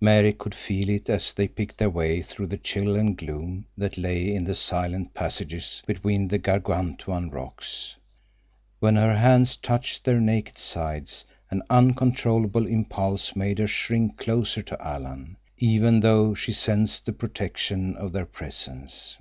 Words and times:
Mary 0.00 0.32
could 0.32 0.56
feel 0.56 0.88
it 0.88 1.08
as 1.08 1.32
they 1.32 1.46
picked 1.46 1.78
their 1.78 1.88
way 1.88 2.20
through 2.20 2.48
the 2.48 2.56
chill 2.58 2.96
and 2.96 3.16
gloom 3.16 3.64
that 3.76 3.96
lay 3.96 4.34
in 4.34 4.42
the 4.42 4.52
silent 4.56 5.14
passages 5.14 5.84
between 5.86 6.26
the 6.26 6.36
Gargantuan 6.36 7.30
rocks. 7.30 7.94
When 8.80 8.96
her 8.96 9.14
hands 9.14 9.54
touched 9.56 10.04
their 10.04 10.20
naked 10.20 10.58
sides 10.58 11.24
an 11.48 11.62
uncontrollable 11.70 12.66
impulse 12.66 13.36
made 13.36 13.60
her 13.60 13.68
shrink 13.68 14.16
closer 14.18 14.62
to 14.62 14.84
Alan, 14.84 15.36
even 15.58 16.00
though 16.00 16.34
she 16.34 16.52
sensed 16.52 17.06
the 17.06 17.12
protection 17.12 17.94
of 17.96 18.12
their 18.12 18.26
presence. 18.26 19.16